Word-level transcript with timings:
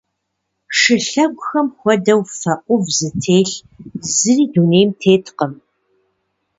Шылъэгухэм 0.77 1.67
хуэдэу 1.77 2.21
фэ 2.39 2.53
ӏув 2.65 2.85
зытелъ 2.97 3.57
зыри 4.13 4.45
дунейм 4.53 4.89
теткъым. 5.01 5.53